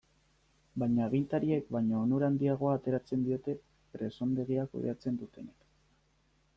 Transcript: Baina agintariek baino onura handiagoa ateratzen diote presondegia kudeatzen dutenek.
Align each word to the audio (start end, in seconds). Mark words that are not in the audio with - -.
Baina 0.83 1.03
agintariek 1.07 1.67
baino 1.75 1.99
onura 2.05 2.31
handiagoa 2.33 2.73
ateratzen 2.79 3.29
diote 3.29 3.57
presondegia 3.99 4.69
kudeatzen 4.75 5.25
dutenek. 5.25 5.73